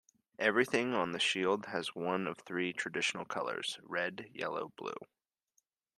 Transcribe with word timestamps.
Everything 0.39 0.95
on 0.95 1.11
the 1.11 1.19
shield 1.19 1.67
has 1.67 1.93
one 1.93 2.25
of 2.25 2.37
the 2.37 2.41
three 2.43 2.73
traditional 2.73 3.23
colours: 3.23 3.77
red, 3.83 4.31
yellow, 4.33 4.73
blue. 4.75 4.97